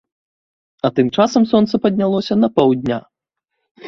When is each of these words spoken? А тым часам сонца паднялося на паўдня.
А 0.87 0.89
тым 0.99 1.11
часам 1.17 1.45
сонца 1.51 1.79
паднялося 1.83 2.37
на 2.43 2.49
паўдня. 2.57 2.97